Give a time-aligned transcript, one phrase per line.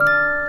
[0.00, 0.39] Bye.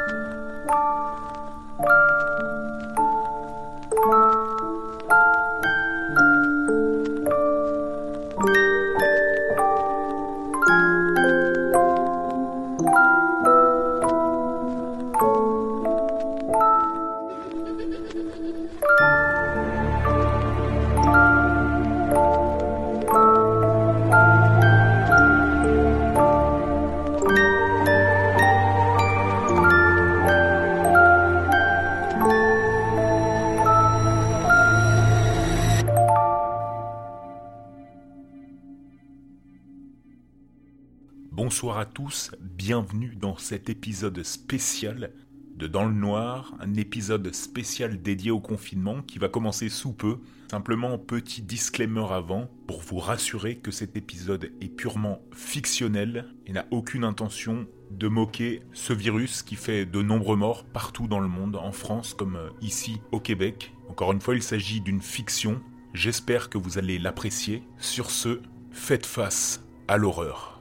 [41.52, 45.12] Bonsoir à tous, bienvenue dans cet épisode spécial
[45.58, 50.20] de Dans le Noir, un épisode spécial dédié au confinement qui va commencer sous peu.
[50.50, 56.68] Simplement petit disclaimer avant pour vous rassurer que cet épisode est purement fictionnel et n'a
[56.72, 61.58] aucune intention de moquer ce virus qui fait de nombreux morts partout dans le monde,
[61.58, 63.74] en France comme ici au Québec.
[63.90, 65.62] Encore une fois, il s'agit d'une fiction.
[65.94, 67.62] J'espère que vous allez l'apprécier.
[67.78, 68.40] Sur ce,
[68.72, 70.61] faites face à l'horreur.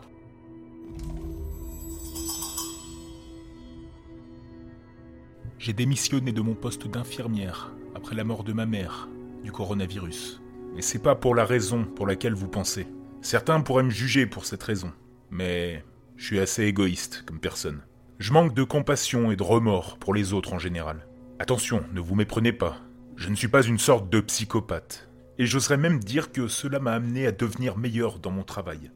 [5.61, 9.11] J'ai démissionné de mon poste d'infirmière après la mort de ma mère
[9.45, 10.41] du coronavirus.
[10.79, 12.87] Et c'est pas pour la raison pour laquelle vous pensez.
[13.21, 14.91] Certains pourraient me juger pour cette raison,
[15.31, 15.85] mais
[16.17, 17.83] je suis assez égoïste comme personne.
[18.19, 21.07] Je manque de compassion et de remords pour les autres en général.
[21.39, 22.79] Attention, ne vous méprenez pas.
[23.17, 25.11] Je ne suis pas une sorte de psychopathe.
[25.37, 28.91] Et j'oserais même dire que cela m'a amené à devenir meilleur dans mon travail.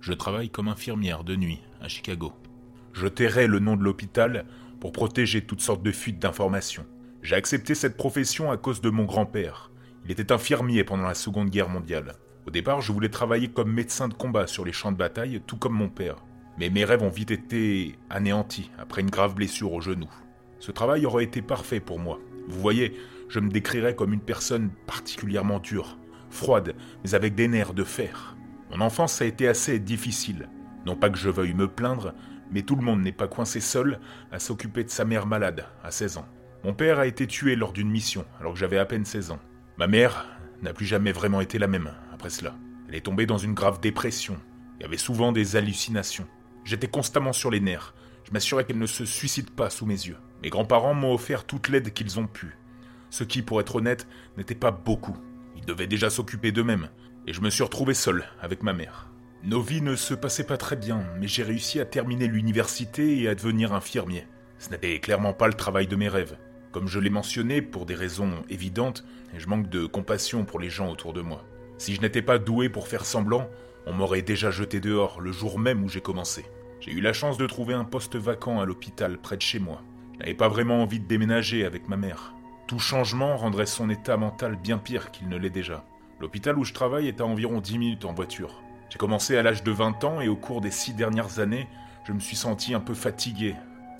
[0.00, 2.32] Je travaille comme infirmière de nuit à Chicago.
[2.92, 4.46] Je tairai le nom de l'hôpital
[4.80, 6.86] pour protéger toutes sortes de fuites d'informations.
[7.22, 9.70] J'ai accepté cette profession à cause de mon grand-père.
[10.04, 12.14] Il était infirmier pendant la Seconde Guerre mondiale.
[12.46, 15.56] Au départ, je voulais travailler comme médecin de combat sur les champs de bataille, tout
[15.56, 16.16] comme mon père.
[16.58, 20.08] Mais mes rêves ont vite été anéantis après une grave blessure au genou.
[20.58, 22.18] Ce travail aurait été parfait pour moi.
[22.48, 22.96] Vous voyez,
[23.28, 25.98] je me décrirais comme une personne particulièrement dure,
[26.30, 26.74] froide,
[27.04, 28.36] mais avec des nerfs de fer.
[28.70, 30.48] Mon enfance a été assez difficile.
[30.86, 32.14] Non pas que je veuille me plaindre,
[32.50, 34.00] mais tout le monde n'est pas coincé seul
[34.32, 36.28] à s'occuper de sa mère malade à 16 ans.
[36.64, 39.38] Mon père a été tué lors d'une mission alors que j'avais à peine 16 ans.
[39.76, 40.26] Ma mère
[40.62, 42.54] n'a plus jamais vraiment été la même après cela.
[42.88, 44.36] Elle est tombée dans une grave dépression
[44.80, 46.26] et avait souvent des hallucinations.
[46.64, 47.94] J'étais constamment sur les nerfs.
[48.24, 50.16] Je m'assurais qu'elle ne se suicide pas sous mes yeux.
[50.42, 52.56] Mes grands-parents m'ont offert toute l'aide qu'ils ont pu.
[53.10, 55.16] Ce qui, pour être honnête, n'était pas beaucoup.
[55.56, 56.88] Ils devaient déjà s'occuper d'eux-mêmes.
[57.26, 59.07] Et je me suis retrouvé seul avec ma mère.
[59.44, 63.28] Nos vies ne se passaient pas très bien, mais j'ai réussi à terminer l'université et
[63.28, 64.26] à devenir infirmier.
[64.58, 66.36] Ce n'était clairement pas le travail de mes rêves.
[66.72, 69.04] Comme je l'ai mentionné, pour des raisons évidentes,
[69.36, 71.44] je manque de compassion pour les gens autour de moi.
[71.78, 73.48] Si je n'étais pas doué pour faire semblant,
[73.86, 76.44] on m'aurait déjà jeté dehors le jour même où j'ai commencé.
[76.80, 79.82] J'ai eu la chance de trouver un poste vacant à l'hôpital près de chez moi.
[80.14, 82.34] Je n'avais pas vraiment envie de déménager avec ma mère.
[82.66, 85.84] Tout changement rendrait son état mental bien pire qu'il ne l'est déjà.
[86.20, 88.62] L'hôpital où je travaille est à environ 10 minutes en voiture.
[88.90, 91.68] J'ai commencé à l'âge de 20 ans et au cours des six dernières années,
[92.04, 93.54] je me suis senti un peu fatigué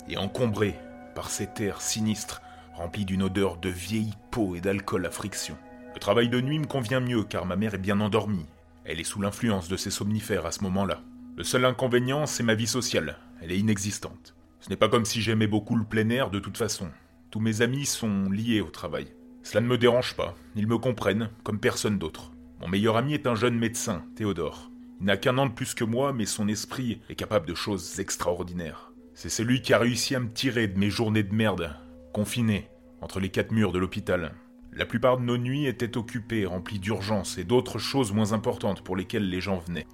[0.07, 0.75] et encombré
[1.13, 2.41] par cet air sinistre
[2.79, 5.57] rempli d'une odeur de vieille peau et d'alcool à friction.
[5.93, 8.45] Le travail de nuit me convient mieux car ma mère est bien endormie.
[8.85, 11.01] Elle est sous l'influence de ses somnifères à ce moment-là.
[11.35, 13.17] Le seul inconvénient, c'est ma vie sociale.
[13.41, 14.33] Elle est inexistante.
[14.61, 16.89] Ce n'est pas comme si j'aimais beaucoup le plein air de toute façon.
[17.31, 19.07] Tous mes amis sont liés au travail.
[19.43, 20.35] Cela ne me dérange pas.
[20.55, 22.31] Ils me comprennent, comme personne d'autre.
[22.61, 24.69] Mon meilleur ami est un jeune médecin, Théodore.
[24.99, 27.99] Il n'a qu'un an de plus que moi, mais son esprit est capable de choses
[27.99, 28.91] extraordinaires.
[29.13, 31.75] C'est celui qui a réussi à me tirer de mes journées de merde,
[32.13, 32.67] confiné,
[33.01, 34.33] entre les quatre murs de l'hôpital.
[34.73, 38.95] La plupart de nos nuits étaient occupées, remplies d'urgences et d'autres choses moins importantes pour
[38.95, 39.87] lesquelles les gens venaient.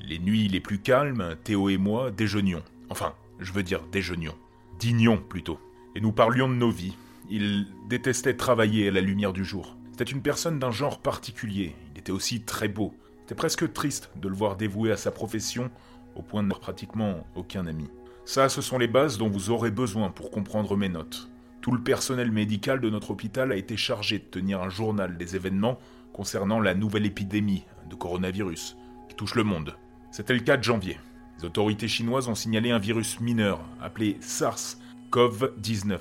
[0.00, 2.62] Les nuits les plus calmes, Théo et moi déjeunions.
[2.90, 4.36] Enfin, je veux dire déjeunions.
[4.78, 5.58] Dînions plutôt.
[5.94, 6.96] Et nous parlions de nos vies.
[7.30, 9.76] Il détestait travailler à la lumière du jour.
[9.90, 11.74] C'était une personne d'un genre particulier.
[11.94, 12.94] Il était aussi très beau.
[13.26, 15.68] C'était presque triste de le voir dévoué à sa profession
[16.14, 17.90] au point de n'avoir pratiquement aucun ami.
[18.24, 21.28] Ça, ce sont les bases dont vous aurez besoin pour comprendre mes notes.
[21.60, 25.34] Tout le personnel médical de notre hôpital a été chargé de tenir un journal des
[25.34, 25.80] événements
[26.12, 28.76] concernant la nouvelle épidémie de coronavirus
[29.08, 29.74] qui touche le monde.
[30.12, 30.96] C'était le 4 janvier.
[31.40, 35.98] Les autorités chinoises ont signalé un virus mineur appelé SARS-CoV-19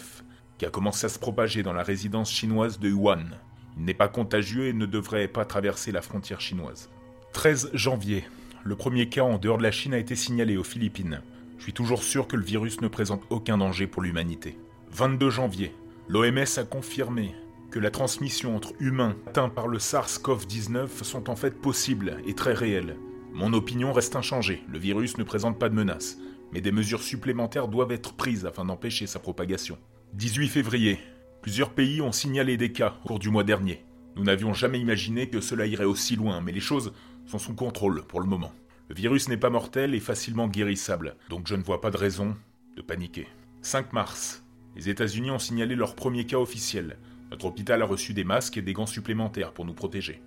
[0.60, 3.32] qui a commencé à se propager dans la résidence chinoise de Wuhan.
[3.78, 6.92] Il n'est pas contagieux et ne devrait pas traverser la frontière chinoise.
[7.36, 8.24] 13 janvier.
[8.64, 11.20] Le premier cas en dehors de la Chine a été signalé aux Philippines.
[11.58, 14.58] Je suis toujours sûr que le virus ne présente aucun danger pour l'humanité.
[14.92, 15.76] 22 janvier.
[16.08, 17.36] L'OMS a confirmé
[17.72, 22.54] que la transmission entre humains atteints par le SARS-CoV-19 sont en fait possibles et très
[22.54, 22.96] réelles.
[23.34, 26.18] Mon opinion reste inchangée, le virus ne présente pas de menace,
[26.54, 29.78] mais des mesures supplémentaires doivent être prises afin d'empêcher sa propagation.
[30.14, 31.00] 18 février.
[31.42, 33.84] Plusieurs pays ont signalé des cas au cours du mois dernier.
[34.16, 36.94] Nous n'avions jamais imaginé que cela irait aussi loin, mais les choses
[37.26, 38.54] sont sous contrôle pour le moment.
[38.90, 42.36] Le virus n'est pas mortel et facilement guérissable, donc je ne vois pas de raison
[42.76, 43.28] de paniquer.
[43.62, 44.44] 5 mars.
[44.76, 46.98] Les États-Unis ont signalé leur premier cas officiel.
[47.32, 50.22] Notre hôpital a reçu des masques et des gants supplémentaires pour nous protéger.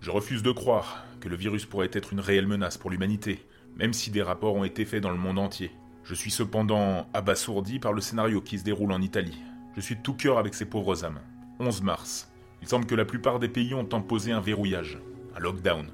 [0.00, 3.44] Je refuse de croire que le virus pourrait être une réelle menace pour l'humanité,
[3.76, 5.72] même si des rapports ont été faits dans le monde entier.
[6.04, 9.38] Je suis cependant abasourdi par le scénario qui se déroule en Italie.
[9.76, 11.20] Je suis de tout cœur avec ces pauvres âmes.
[11.58, 12.32] 11 mars.
[12.62, 14.98] Il semble que la plupart des pays ont imposé un verrouillage,
[15.36, 15.86] un lockdown,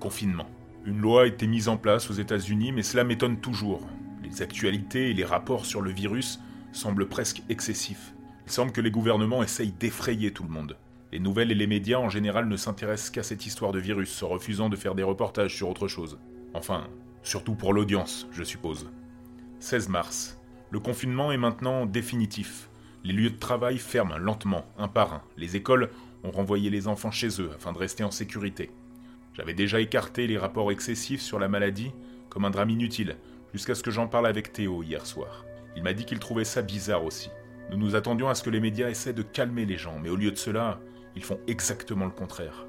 [0.00, 0.50] confinement.
[0.84, 3.86] Une loi a été mise en place aux États-Unis, mais cela m'étonne toujours.
[4.24, 6.40] Les actualités et les rapports sur le virus
[6.72, 8.14] semblent presque excessifs.
[8.46, 10.76] Il semble que les gouvernements essayent d'effrayer tout le monde.
[11.12, 14.24] Les nouvelles et les médias en général ne s'intéressent qu'à cette histoire de virus, se
[14.24, 16.18] refusant de faire des reportages sur autre chose.
[16.54, 16.88] Enfin,
[17.22, 18.90] surtout pour l'audience, je suppose.
[19.60, 20.40] 16 mars.
[20.70, 22.70] Le confinement est maintenant définitif.
[23.04, 25.22] Les lieux de travail ferment lentement, un par un.
[25.36, 25.90] Les écoles
[26.22, 28.70] ont renvoyé les enfants chez eux afin de rester en sécurité.
[29.34, 31.92] J'avais déjà écarté les rapports excessifs sur la maladie
[32.28, 33.16] comme un drame inutile,
[33.52, 35.44] jusqu'à ce que j'en parle avec Théo hier soir.
[35.76, 37.30] Il m'a dit qu'il trouvait ça bizarre aussi.
[37.70, 40.16] Nous nous attendions à ce que les médias essaient de calmer les gens, mais au
[40.16, 40.80] lieu de cela,
[41.14, 42.66] ils font exactement le contraire.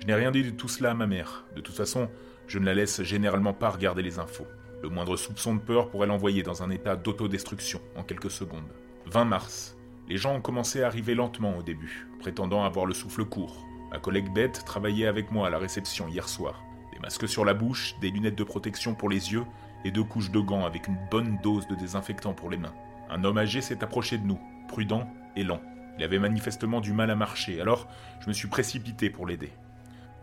[0.00, 1.44] Je n'ai rien dit de tout cela à ma mère.
[1.56, 2.08] De toute façon,
[2.46, 4.46] je ne la laisse généralement pas regarder les infos.
[4.82, 8.70] Le moindre soupçon de peur pourrait l'envoyer dans un état d'autodestruction en quelques secondes.
[9.06, 9.76] 20 mars.
[10.08, 13.66] Les gens ont commencé à arriver lentement au début, prétendant avoir le souffle court.
[13.90, 16.62] Ma collègue Bette travaillait avec moi à la réception hier soir.
[16.92, 19.44] Des masques sur la bouche, des lunettes de protection pour les yeux
[19.84, 22.74] et deux couches de gants avec une bonne dose de désinfectant pour les mains.
[23.08, 25.60] Un homme âgé s'est approché de nous, prudent et lent.
[25.98, 27.88] Il avait manifestement du mal à marcher, alors
[28.20, 29.50] je me suis précipité pour l'aider.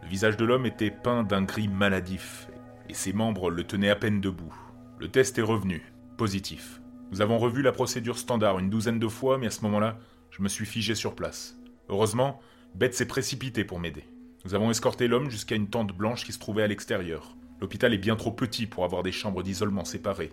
[0.01, 2.47] Le visage de l'homme était peint d'un gris maladif,
[2.87, 4.55] et ses membres le tenaient à peine debout.
[4.99, 5.83] Le test est revenu,
[6.15, 6.81] positif.
[7.11, 9.97] Nous avons revu la procédure standard une douzaine de fois, mais à ce moment-là,
[10.31, 11.57] je me suis figé sur place.
[11.89, 12.39] Heureusement,
[12.77, 14.03] Beth s'est précipitée pour m'aider.
[14.45, 17.35] Nous avons escorté l'homme jusqu'à une tente blanche qui se trouvait à l'extérieur.
[17.59, 20.31] L'hôpital est bien trop petit pour avoir des chambres d'isolement séparées.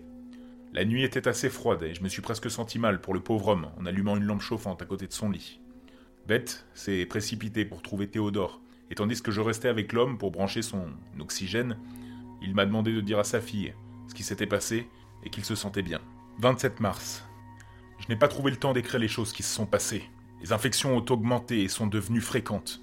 [0.71, 3.47] La nuit était assez froide et je me suis presque senti mal pour le pauvre
[3.47, 5.59] homme en allumant une lampe chauffante à côté de son lit.
[6.27, 8.61] Beth s'est précipitée pour trouver Théodore,
[8.91, 10.85] et tandis que je restais avec l'homme pour brancher son
[11.19, 11.79] oxygène,
[12.43, 13.73] il m'a demandé de dire à sa fille
[14.07, 14.87] ce qui s'était passé
[15.23, 15.99] et qu'il se sentait bien.
[16.41, 17.25] 27 mars.
[17.97, 20.03] Je n'ai pas trouvé le temps d'écrire les choses qui se sont passées.
[20.45, 22.79] Les infections ont augmenté et sont devenues fréquentes.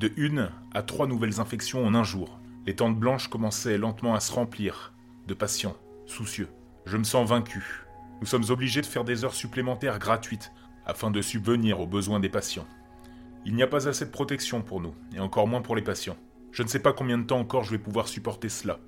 [0.00, 2.40] De une à trois nouvelles infections en un jour.
[2.66, 4.92] Les tentes blanches commençaient lentement à se remplir
[5.28, 5.76] de patients
[6.06, 6.48] soucieux.
[6.84, 7.84] Je me sens vaincu.
[8.20, 10.50] Nous sommes obligés de faire des heures supplémentaires gratuites
[10.84, 12.66] afin de subvenir aux besoins des patients.
[13.44, 16.16] Il n'y a pas assez de protection pour nous, et encore moins pour les patients.
[16.50, 18.80] Je ne sais pas combien de temps encore je vais pouvoir supporter cela.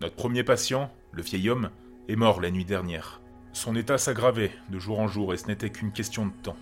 [0.00, 1.68] Notre premier patient, le vieil homme,
[2.08, 3.20] est mort la nuit dernière.
[3.52, 6.56] Son état s'aggravait de jour en jour et ce n'était qu'une question de temps.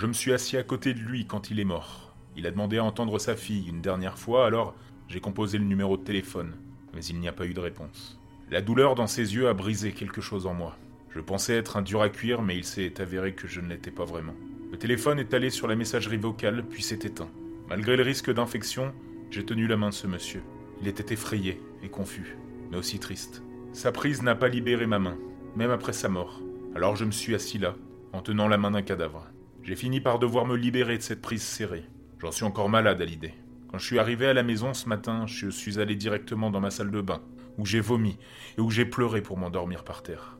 [0.00, 2.14] Je me suis assis à côté de lui quand il est mort.
[2.36, 4.76] Il a demandé à entendre sa fille une dernière fois, alors
[5.08, 6.52] j'ai composé le numéro de téléphone,
[6.94, 8.16] mais il n'y a pas eu de réponse.
[8.48, 10.76] La douleur dans ses yeux a brisé quelque chose en moi.
[11.10, 13.90] Je pensais être un dur à cuire, mais il s'est avéré que je ne l'étais
[13.90, 14.36] pas vraiment.
[14.70, 17.30] Le téléphone est allé sur la messagerie vocale, puis s'est éteint.
[17.68, 18.94] Malgré le risque d'infection,
[19.32, 20.44] j'ai tenu la main de ce monsieur.
[20.80, 22.36] Il était effrayé et confus,
[22.70, 23.42] mais aussi triste.
[23.72, 25.18] Sa prise n'a pas libéré ma main,
[25.56, 26.40] même après sa mort.
[26.76, 27.74] Alors je me suis assis là,
[28.12, 29.26] en tenant la main d'un cadavre.
[29.68, 31.84] J'ai fini par devoir me libérer de cette prise serrée.
[32.22, 33.34] J'en suis encore malade à l'idée.
[33.70, 36.70] Quand je suis arrivé à la maison ce matin, je suis allé directement dans ma
[36.70, 37.20] salle de bain,
[37.58, 38.16] où j'ai vomi
[38.56, 40.38] et où j'ai pleuré pour m'endormir par terre.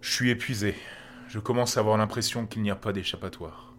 [0.00, 0.76] Je suis épuisé.
[1.28, 3.74] Je commence à avoir l'impression qu'il n'y a pas d'échappatoire.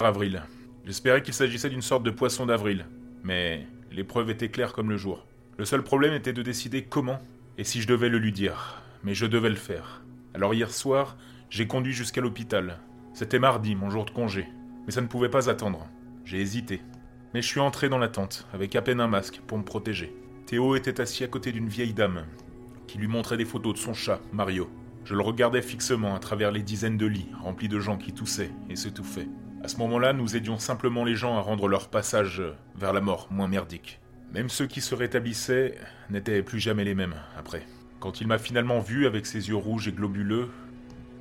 [0.00, 0.42] Avril.
[0.84, 2.84] J'espérais qu'il s'agissait d'une sorte de poisson d'avril,
[3.22, 5.26] mais l'épreuve était claire comme le jour.
[5.56, 7.22] Le seul problème était de décider comment
[7.56, 10.02] et si je devais le lui dire, mais je devais le faire.
[10.34, 11.16] Alors hier soir,
[11.48, 12.80] j'ai conduit jusqu'à l'hôpital.
[13.14, 14.48] C'était mardi, mon jour de congé,
[14.84, 15.86] mais ça ne pouvait pas attendre.
[16.24, 16.82] J'ai hésité.
[17.32, 20.12] Mais je suis entré dans la tente, avec à peine un masque, pour me protéger.
[20.46, 22.24] Théo était assis à côté d'une vieille dame,
[22.88, 24.68] qui lui montrait des photos de son chat, Mario.
[25.04, 28.50] Je le regardais fixement à travers les dizaines de lits, remplis de gens qui toussaient
[28.68, 29.28] et s'étouffaient.
[29.62, 32.42] À ce moment-là, nous aidions simplement les gens à rendre leur passage
[32.74, 34.00] vers la mort moins merdique.
[34.32, 35.76] Même ceux qui se rétablissaient
[36.10, 37.62] n'étaient plus jamais les mêmes après.
[38.00, 40.50] Quand il m'a finalement vu avec ses yeux rouges et globuleux,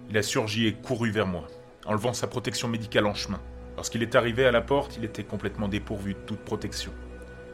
[0.09, 1.47] il a surgi et couru vers moi,
[1.85, 3.39] enlevant sa protection médicale en chemin.
[3.75, 6.91] Lorsqu'il est arrivé à la porte, il était complètement dépourvu de toute protection.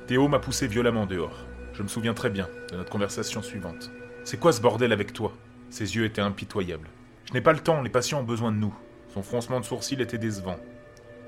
[0.07, 1.45] Théo m'a poussé violemment dehors.
[1.74, 3.91] Je me souviens très bien de notre conversation suivante.
[4.24, 5.33] C'est quoi ce bordel avec toi?
[5.69, 6.89] Ses yeux étaient impitoyables.
[7.25, 8.75] Je n'ai pas le temps, les patients ont besoin de nous.
[9.13, 10.57] Son froncement de sourcils était décevant.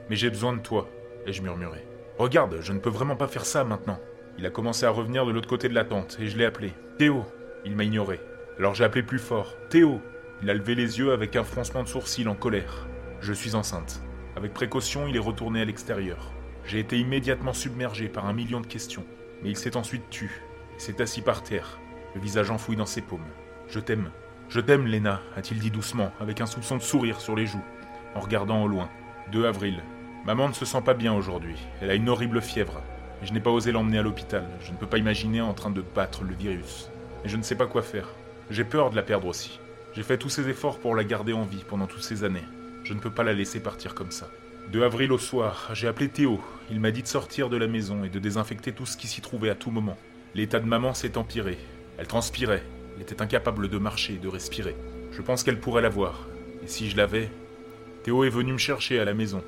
[0.09, 0.89] Mais j'ai besoin de toi,
[1.25, 1.85] ai-je murmuré.
[2.17, 3.99] Regarde, je ne peux vraiment pas faire ça maintenant.
[4.37, 6.73] Il a commencé à revenir de l'autre côté de la tente, et je l'ai appelé.
[6.97, 7.25] Théo
[7.65, 8.19] Il m'a ignoré.
[8.57, 9.55] Alors j'ai appelé plus fort.
[9.69, 10.01] Théo
[10.41, 12.87] Il a levé les yeux avec un froncement de sourcils en colère.
[13.21, 14.01] Je suis enceinte.
[14.35, 16.31] Avec précaution, il est retourné à l'extérieur.
[16.65, 19.05] J'ai été immédiatement submergé par un million de questions.
[19.43, 20.41] Mais il s'est ensuite tu
[20.75, 21.79] et s'est assis par terre,
[22.15, 23.19] le visage enfoui dans ses paumes.
[23.67, 24.09] Je t'aime.
[24.49, 27.63] Je t'aime, Léna, a-t-il dit doucement, avec un soupçon de sourire sur les joues,
[28.15, 28.89] en regardant au loin.
[29.31, 29.83] 2 avril.
[30.25, 31.57] Maman ne se sent pas bien aujourd'hui.
[31.79, 32.81] Elle a une horrible fièvre.
[33.21, 34.47] Et je n'ai pas osé l'emmener à l'hôpital.
[34.61, 36.89] Je ne peux pas imaginer en train de battre le virus.
[37.23, 38.09] Et je ne sais pas quoi faire.
[38.49, 39.59] J'ai peur de la perdre aussi.
[39.93, 42.45] J'ai fait tous ces efforts pour la garder en vie pendant toutes ces années.
[42.83, 44.29] Je ne peux pas la laisser partir comme ça.
[44.71, 46.41] 2 avril au soir, j'ai appelé Théo.
[46.69, 49.21] Il m'a dit de sortir de la maison et de désinfecter tout ce qui s'y
[49.21, 49.97] trouvait à tout moment.
[50.33, 51.57] L'état de maman s'est empiré.
[51.97, 52.63] Elle transpirait.
[52.95, 54.75] Elle était incapable de marcher et de respirer.
[55.11, 56.27] Je pense qu'elle pourrait l'avoir.
[56.63, 57.29] Et si je l'avais,
[58.03, 59.43] Théo est venu me chercher à la maison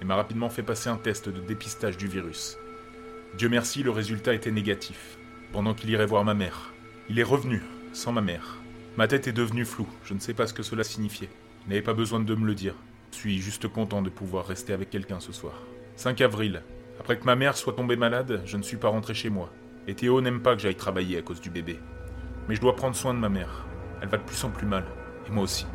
[0.00, 2.58] et m'a rapidement fait passer un test de dépistage du virus.
[3.38, 5.16] Dieu merci, le résultat était négatif,
[5.52, 6.72] pendant qu'il irait voir ma mère.
[7.08, 7.62] Il est revenu,
[7.92, 8.58] sans ma mère.
[8.96, 11.30] Ma tête est devenue floue, je ne sais pas ce que cela signifiait.
[11.68, 12.74] N'avait pas besoin de me le dire.
[13.12, 15.54] Je suis juste content de pouvoir rester avec quelqu'un ce soir.
[15.94, 16.62] 5 avril.
[16.98, 19.52] Après que ma mère soit tombée malade, je ne suis pas rentré chez moi.
[19.86, 21.78] Et Théo n'aime pas que j'aille travailler à cause du bébé.
[22.48, 23.64] Mais je dois prendre soin de ma mère.
[24.00, 24.84] Elle va de plus en plus mal,
[25.28, 25.66] et moi aussi.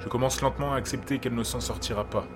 [0.00, 2.28] Je commence lentement à accepter qu'elle ne s'en sortira pas,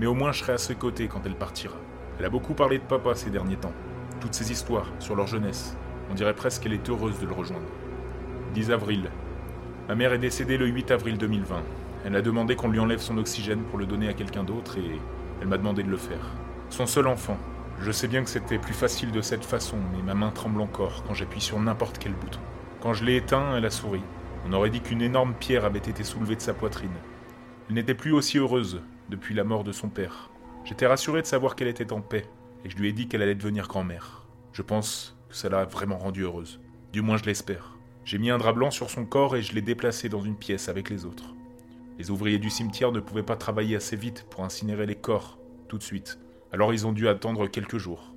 [0.00, 1.76] mais au moins je serai à ses côtés quand elle partira.
[2.18, 3.74] Elle a beaucoup parlé de papa ces derniers temps,
[4.20, 5.76] toutes ces histoires sur leur jeunesse.
[6.10, 7.68] On dirait presque qu'elle est heureuse de le rejoindre.
[8.54, 9.10] 10 avril.
[9.88, 11.62] Ma mère est décédée le 8 avril 2020.
[12.06, 15.00] Elle a demandé qu'on lui enlève son oxygène pour le donner à quelqu'un d'autre et
[15.40, 16.24] elle m'a demandé de le faire.
[16.70, 17.36] Son seul enfant.
[17.80, 21.02] Je sais bien que c'était plus facile de cette façon, mais ma main tremble encore
[21.02, 22.38] quand j'appuie sur n'importe quel bouton.
[22.80, 24.02] Quand je l'ai éteint, elle a souri.
[24.46, 26.94] On aurait dit qu'une énorme pierre avait été soulevée de sa poitrine.
[27.68, 30.30] Elle n'était plus aussi heureuse depuis la mort de son père.
[30.64, 32.26] J'étais rassuré de savoir qu'elle était en paix,
[32.64, 34.24] et je lui ai dit qu'elle allait devenir grand-mère.
[34.52, 36.60] Je pense que ça l'a vraiment rendue heureuse.
[36.92, 37.76] Du moins je l'espère.
[38.04, 40.68] J'ai mis un drap blanc sur son corps et je l'ai déplacé dans une pièce
[40.68, 41.35] avec les autres.
[41.98, 45.38] Les ouvriers du cimetière ne pouvaient pas travailler assez vite pour incinérer les corps
[45.68, 46.18] tout de suite,
[46.52, 48.14] alors ils ont dû attendre quelques jours.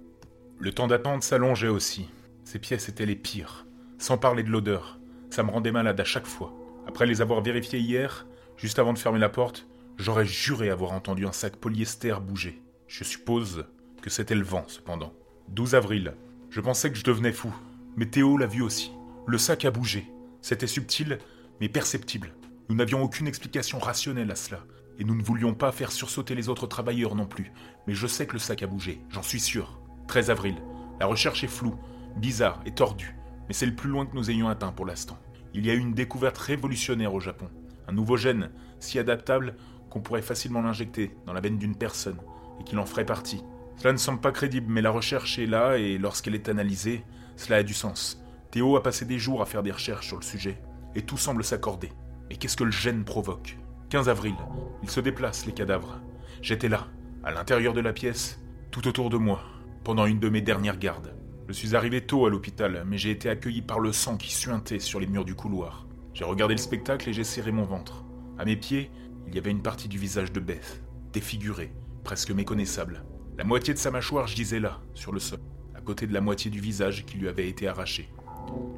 [0.59, 2.09] Le temps d'attente s'allongeait aussi.
[2.43, 3.65] Ces pièces étaient les pires,
[3.97, 4.99] sans parler de l'odeur.
[5.29, 6.53] Ça me rendait malade à chaque fois.
[6.87, 8.25] Après les avoir vérifiés hier,
[8.57, 9.67] juste avant de fermer la porte,
[9.97, 12.61] j'aurais juré avoir entendu un sac polyester bouger.
[12.87, 13.65] Je suppose
[14.01, 15.13] que c'était le vent, cependant.
[15.49, 16.15] 12 avril.
[16.49, 17.53] Je pensais que je devenais fou.
[17.95, 18.91] Mais Théo l'a vu aussi.
[19.27, 20.09] Le sac a bougé.
[20.41, 21.19] C'était subtil,
[21.61, 22.33] mais perceptible.
[22.69, 24.59] Nous n'avions aucune explication rationnelle à cela.
[24.99, 27.51] Et nous ne voulions pas faire sursauter les autres travailleurs non plus.
[27.87, 29.81] Mais je sais que le sac a bougé, j'en suis sûr.
[30.07, 30.55] 13 avril.
[30.99, 31.75] La recherche est floue,
[32.17, 33.15] bizarre et tordue
[33.49, 35.17] mais c'est le plus loin que nous ayons atteint pour l'instant.
[35.55, 37.49] Il y a eu une découverte révolutionnaire au Japon.
[37.87, 39.55] Un nouveau gène, si adaptable
[39.89, 42.19] qu'on pourrait facilement l'injecter dans la veine d'une personne,
[42.61, 43.43] et qu'il en ferait partie.
[43.77, 47.03] Cela ne semble pas crédible, mais la recherche est là, et lorsqu'elle est analysée,
[47.37, 48.23] cela a du sens.
[48.51, 50.61] Théo a passé des jours à faire des recherches sur le sujet,
[50.93, 51.89] et tout semble s'accorder.
[52.29, 53.57] Et qu'est-ce que le gène provoque?
[53.89, 54.35] 15 avril,
[54.83, 55.99] ils se déplacent, les cadavres.
[56.41, 56.87] J'étais là,
[57.23, 58.39] à l'intérieur de la pièce,
[58.71, 59.41] tout autour de moi,
[59.83, 61.15] pendant une de mes dernières gardes.
[61.47, 64.79] Je suis arrivé tôt à l'hôpital, mais j'ai été accueilli par le sang qui suintait
[64.79, 65.87] sur les murs du couloir.
[66.13, 68.05] J'ai regardé le spectacle et j'ai serré mon ventre.
[68.37, 68.91] À mes pieds,
[69.27, 73.03] il y avait une partie du visage de Beth, défigurée, presque méconnaissable.
[73.37, 75.39] La moitié de sa mâchoire gisait là, sur le sol,
[75.73, 78.09] à côté de la moitié du visage qui lui avait été arraché.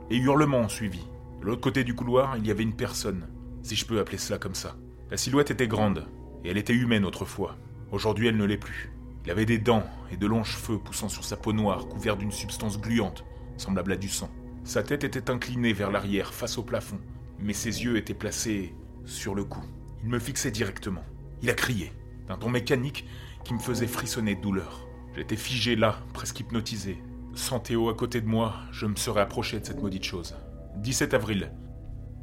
[0.10, 1.02] Et hurlements ont suivi.
[1.42, 3.28] De l'autre côté du couloir, il y avait une personne,
[3.64, 4.76] si je peux appeler cela comme ça.
[5.10, 6.08] La silhouette était grande,
[6.44, 7.58] et elle était humaine autrefois.
[7.92, 8.92] Aujourd'hui, elle ne l'est plus.
[9.26, 12.32] Il avait des dents et de longs cheveux poussant sur sa peau noire couverte d'une
[12.32, 13.24] substance gluante,
[13.58, 14.30] semblable à du sang.
[14.64, 17.00] Sa tête était inclinée vers l'arrière, face au plafond,
[17.40, 18.74] mais ses yeux étaient placés
[19.06, 19.62] sur le cou.
[20.04, 21.04] Il me fixait directement.
[21.42, 21.92] Il a crié,
[22.28, 23.06] d'un ton mécanique
[23.44, 24.88] qui me faisait frissonner de douleur.
[25.16, 26.98] J'étais figé là, presque hypnotisé.
[27.34, 30.36] Sans Théo à côté de moi, je me serais approché de cette maudite chose.
[30.78, 31.52] 17 avril.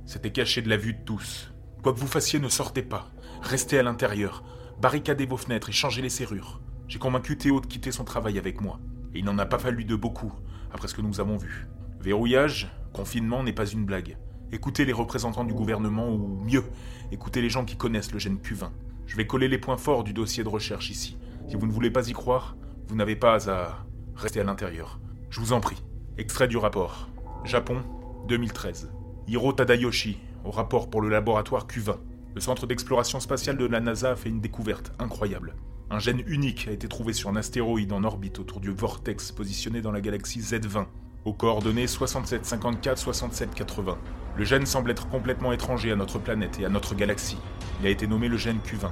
[0.08, 1.52] C'était caché de la vue de tous.
[1.82, 3.10] Quoi que vous fassiez, ne sortez pas.
[3.42, 4.42] Restez à l'intérieur.
[4.80, 6.62] Barricadez vos fenêtres et changez les serrures.
[6.88, 8.80] J'ai convaincu Théo de quitter son travail avec moi.
[9.12, 10.32] Et il n'en a pas fallu de beaucoup,
[10.72, 11.68] après ce que nous avons vu.
[12.00, 14.16] Verrouillage, confinement n'est pas une blague.
[14.50, 16.64] Écoutez les représentants du gouvernement, ou mieux,
[17.12, 18.70] écoutez les gens qui connaissent le gène Q20.
[19.04, 21.18] Je vais coller les points forts du dossier de recherche ici.
[21.50, 23.84] Si vous ne voulez pas y croire, vous n'avez pas à
[24.16, 25.00] rester à l'intérieur.
[25.28, 25.84] Je vous en prie.
[26.16, 27.10] Extrait du rapport.
[27.44, 27.82] Japon,
[28.26, 28.90] 2013.
[29.30, 30.16] Hiro Tadayoshi,
[30.46, 31.98] au rapport pour le laboratoire Q20.
[32.34, 35.54] Le centre d'exploration spatiale de la NASA a fait une découverte incroyable.
[35.90, 39.82] Un gène unique a été trouvé sur un astéroïde en orbite autour du vortex positionné
[39.82, 40.86] dans la galaxie Z20,
[41.26, 43.96] aux coordonnées 6754-6780.
[44.34, 47.36] Le gène semble être complètement étranger à notre planète et à notre galaxie.
[47.82, 48.88] Il a été nommé le gène Q20.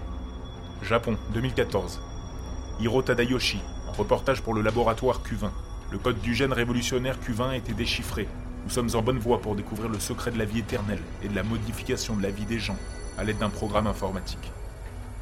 [0.83, 1.99] Japon, 2014.
[2.81, 3.61] Hiro Tadayoshi,
[3.97, 5.49] reportage pour le laboratoire Q20.
[5.93, 8.29] Le code du gène révolutionnaire Q20 a été déchiffré.
[8.67, 11.37] Nous sommes en bonne voie pour découvrir le secret de la vie éternelle et de
[11.37, 12.77] la modification de la vie des gens
[13.17, 14.51] à l'aide d'un programme informatique.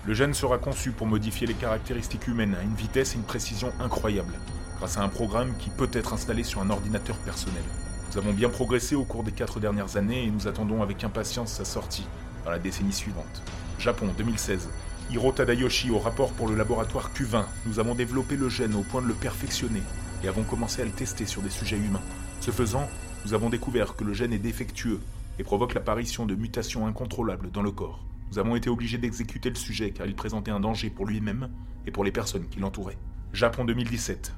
[0.07, 3.71] Le gène sera conçu pour modifier les caractéristiques humaines à une vitesse et une précision
[3.81, 4.33] incroyables,
[4.79, 7.63] grâce à un programme qui peut être installé sur un ordinateur personnel.
[8.11, 11.53] Nous avons bien progressé au cours des quatre dernières années et nous attendons avec impatience
[11.53, 12.07] sa sortie
[12.47, 13.43] dans la décennie suivante.
[13.79, 14.71] Japon 2016.
[15.11, 17.45] Hiro Tadayoshi au rapport pour le laboratoire Q20.
[17.67, 19.83] Nous avons développé le gène au point de le perfectionner
[20.23, 22.01] et avons commencé à le tester sur des sujets humains.
[22.41, 22.89] Ce faisant,
[23.25, 25.01] nous avons découvert que le gène est défectueux
[25.39, 28.05] et provoque l'apparition de mutations incontrôlables dans le corps.
[28.31, 31.51] Nous avons été obligés d'exécuter le sujet car il présentait un danger pour lui-même
[31.87, 32.99] et pour les personnes qui l'entouraient.
[33.33, 34.35] Japon 2017.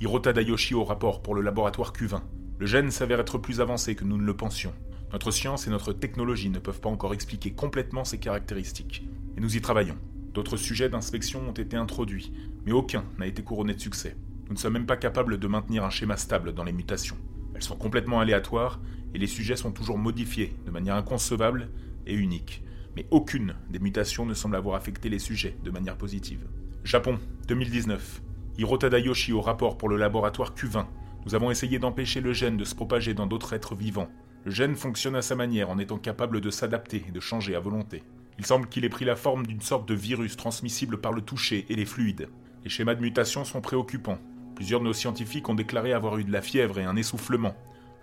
[0.00, 2.20] Hirota Dayoshi au rapport pour le laboratoire Q20.
[2.58, 4.72] Le gène s'avère être plus avancé que nous ne le pensions.
[5.12, 9.04] Notre science et notre technologie ne peuvent pas encore expliquer complètement ses caractéristiques.
[9.36, 9.98] Et nous y travaillons.
[10.32, 12.32] D'autres sujets d'inspection ont été introduits,
[12.64, 14.16] mais aucun n'a été couronné de succès.
[14.46, 17.18] Nous ne sommes même pas capables de maintenir un schéma stable dans les mutations.
[17.54, 18.80] Elles sont complètement aléatoires
[19.14, 21.68] et les sujets sont toujours modifiés de manière inconcevable
[22.06, 22.62] et unique.
[22.96, 26.46] Mais aucune des mutations ne semble avoir affecté les sujets de manière positive.
[26.84, 27.18] Japon,
[27.48, 28.22] 2019.
[28.58, 30.86] Hirota Dayoshi au rapport pour le laboratoire Q20.
[31.24, 34.08] Nous avons essayé d'empêcher le gène de se propager dans d'autres êtres vivants.
[34.44, 37.60] Le gène fonctionne à sa manière en étant capable de s'adapter et de changer à
[37.60, 38.02] volonté.
[38.38, 41.64] Il semble qu'il ait pris la forme d'une sorte de virus transmissible par le toucher
[41.68, 42.28] et les fluides.
[42.64, 44.18] Les schémas de mutation sont préoccupants.
[44.54, 47.54] Plusieurs de nos scientifiques ont déclaré avoir eu de la fièvre et un essoufflement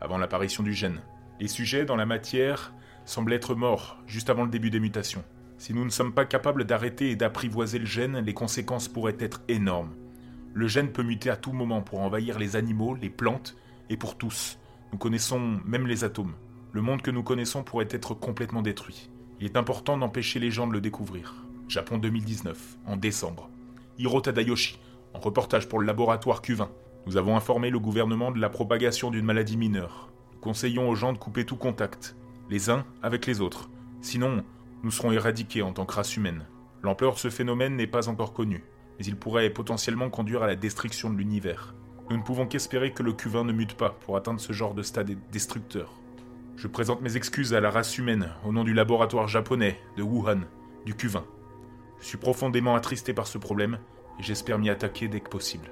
[0.01, 1.01] avant l'apparition du gène.
[1.39, 2.74] Les sujets dans la matière
[3.06, 5.24] semblent être morts juste avant le début des mutations.
[5.58, 9.41] Si nous ne sommes pas capables d'arrêter et d'apprivoiser le gène, les conséquences pourraient être
[9.48, 9.94] énormes.
[10.53, 13.56] Le gène peut muter à tout moment pour envahir les animaux, les plantes,
[13.89, 14.58] et pour tous.
[14.91, 16.36] Nous connaissons même les atomes.
[16.72, 19.10] Le monde que nous connaissons pourrait être complètement détruit.
[19.39, 21.46] Il est important d'empêcher les gens de le découvrir.
[21.68, 23.50] Japon 2019, en décembre.
[23.98, 24.79] Hiro Tadayoshi,
[25.13, 26.68] en reportage pour le laboratoire Q20.
[27.06, 30.10] Nous avons informé le gouvernement de la propagation d'une maladie mineure.
[30.34, 32.16] Nous conseillons aux gens de couper tout contact,
[32.50, 33.70] les uns avec les autres.
[34.01, 34.44] Sinon,
[34.84, 36.46] nous serons éradiqués en tant que race humaine.
[36.84, 38.63] L'ampleur de ce phénomène n'est pas encore connue,
[38.98, 41.76] mais il pourrait potentiellement conduire à la destruction de l'univers.
[42.10, 44.82] Nous ne pouvons qu'espérer que le Q20 ne mute pas pour atteindre ce genre de
[44.82, 45.93] stade destructeur.
[46.56, 50.41] Je présente mes excuses à la race humaine au nom du laboratoire japonais de Wuhan,
[50.86, 51.22] du Q20.
[52.00, 53.80] Je suis profondément attristé par ce problème
[54.19, 55.69] j'espère m'y attaquer dès que possible.